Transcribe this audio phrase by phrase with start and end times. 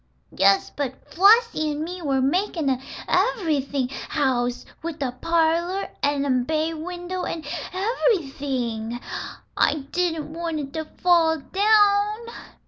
[0.35, 6.43] "Yes, but Flossie and me were makin' an ev'rything house, with a parlor, an' a
[6.43, 8.99] bay window, an' ev'rything.
[9.55, 12.17] I didn't want it to fall down."